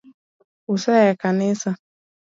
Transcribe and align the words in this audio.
Use 0.73 0.91
a 1.01 1.03
e 1.11 1.13
kanisa 1.21 1.71